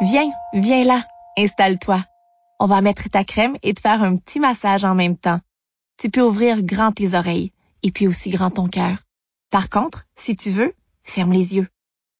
[0.00, 1.04] Viens, viens là,
[1.36, 2.04] installe-toi.
[2.60, 5.40] On va mettre ta crème et te faire un petit massage en même temps.
[5.96, 8.98] Tu peux ouvrir grand tes oreilles et puis aussi grand ton cœur.
[9.50, 10.72] Par contre, si tu veux,
[11.02, 11.66] ferme les yeux.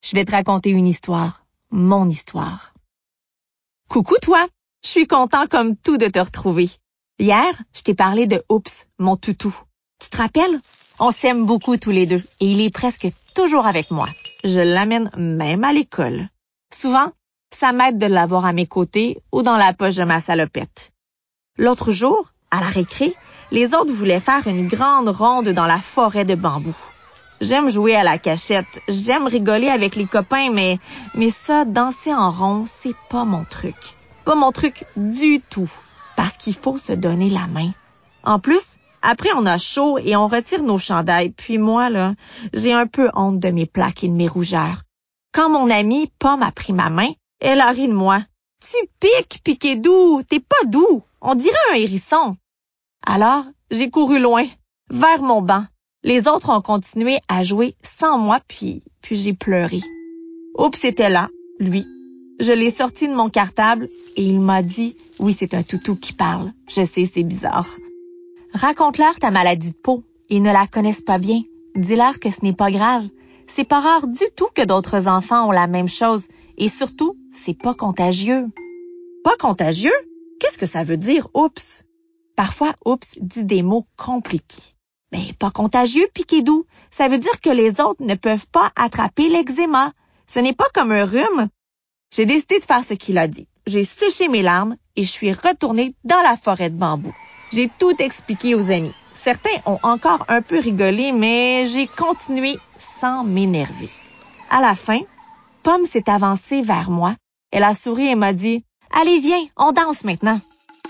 [0.02, 2.74] Je vais te raconter une histoire, mon histoire.
[3.88, 4.48] Coucou toi,
[4.84, 6.68] je suis content comme tout de te retrouver.
[7.20, 9.56] Hier, je t'ai parlé de Oups, mon toutou.
[10.00, 10.58] Tu te rappelles?
[10.98, 13.06] On s'aime beaucoup tous les deux et il est presque
[13.36, 14.08] toujours avec moi.
[14.42, 16.28] Je l'amène même à l'école.
[16.72, 17.12] Souvent,
[17.58, 20.92] ça m'aide de l'avoir à mes côtés ou dans la poche de ma salopette.
[21.56, 23.16] L'autre jour, à la récré,
[23.50, 26.76] les autres voulaient faire une grande ronde dans la forêt de bambou.
[27.40, 30.78] J'aime jouer à la cachette, j'aime rigoler avec les copains, mais,
[31.16, 33.96] mais ça, danser en rond, c'est pas mon truc.
[34.24, 35.70] Pas mon truc du tout.
[36.14, 37.70] Parce qu'il faut se donner la main.
[38.22, 42.14] En plus, après on a chaud et on retire nos chandails, puis moi, là,
[42.54, 44.82] j'ai un peu honte de mes plaques et de mes rougeurs.
[45.32, 48.22] Quand mon amie Pomme a pris ma main, elle a ri de moi.
[48.60, 52.36] Tu piques, piqué doux, t'es pas doux, on dirait un hérisson.
[53.06, 54.44] Alors, j'ai couru loin,
[54.90, 55.64] vers mon banc.
[56.02, 59.80] Les autres ont continué à jouer sans moi, puis, puis j'ai pleuré.
[60.56, 61.28] Oups, c'était là,
[61.58, 61.86] lui.
[62.40, 66.12] Je l'ai sorti de mon cartable et il m'a dit, oui, c'est un toutou qui
[66.12, 66.52] parle.
[66.68, 67.68] Je sais, c'est bizarre.
[68.54, 70.04] Raconte-leur ta maladie de peau.
[70.28, 71.42] Ils ne la connaissent pas bien.
[71.74, 73.08] Dis-leur que ce n'est pas grave.
[73.48, 76.28] C'est pas rare du tout que d'autres enfants ont la même chose.
[76.58, 78.46] Et surtout, c'est pas contagieux.
[79.22, 79.94] Pas contagieux?
[80.40, 81.84] Qu'est-ce que ça veut dire, oups?
[82.34, 84.74] Parfois, oups dit des mots compliqués.
[85.12, 86.08] Mais pas contagieux,
[86.42, 86.66] doux.
[86.90, 89.92] Ça veut dire que les autres ne peuvent pas attraper l'eczéma.
[90.26, 91.48] Ce n'est pas comme un rhume.
[92.12, 93.46] J'ai décidé de faire ce qu'il a dit.
[93.66, 97.14] J'ai séché mes larmes et je suis retournée dans la forêt de bambou.
[97.52, 98.92] J'ai tout expliqué aux amis.
[99.12, 103.90] Certains ont encore un peu rigolé, mais j'ai continué sans m'énerver.
[104.50, 105.00] À la fin,
[105.68, 107.14] Pomme s'est avancée vers moi.
[107.52, 110.40] Elle a souri et m'a dit Allez, viens, on danse maintenant.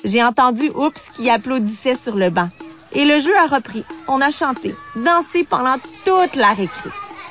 [0.05, 2.49] J'ai entendu Oups qui applaudissait sur le banc.
[2.93, 3.85] Et le jeu a repris.
[4.07, 6.91] On a chanté, dansé pendant toute la récré.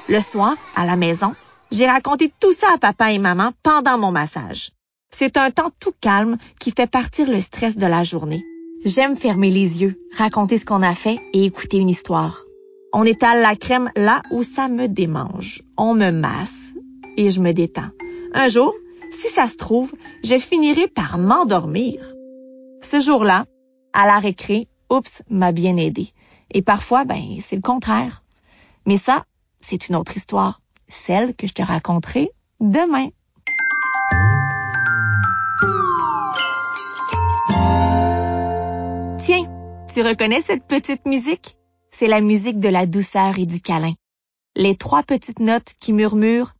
[0.10, 1.36] Le soir, à la maison,
[1.72, 4.72] j'ai raconté tout ça à papa et maman pendant mon massage.
[5.16, 8.44] C'est un temps tout calme qui fait partir le stress de la journée.
[8.84, 12.44] J'aime fermer les yeux, raconter ce qu'on a fait et écouter une histoire.
[12.92, 15.62] On étale la crème là où ça me démange.
[15.78, 16.67] On me masse
[17.18, 17.90] et je me détends.
[18.34, 18.74] Un jour,
[19.12, 22.00] si ça se trouve, je finirai par m'endormir.
[22.82, 23.46] Ce jour-là,
[23.94, 26.10] à la récré, Oups m'a bien aidé.
[26.54, 28.24] Et parfois, ben, c'est le contraire.
[28.86, 29.26] Mais ça,
[29.60, 30.62] c'est une autre histoire.
[30.88, 33.10] Celle que je te raconterai demain.
[39.20, 39.44] Tiens,
[39.94, 41.58] tu reconnais cette petite musique?
[41.92, 43.94] C'est la musique de la douceur et du câlin.
[44.56, 46.54] Les trois petites notes qui murmurent.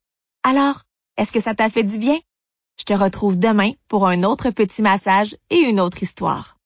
[0.44, 0.82] Alors,
[1.18, 2.18] est-ce que ça t'a fait du bien?
[2.80, 6.57] Je te retrouve demain pour un autre petit massage et une autre histoire.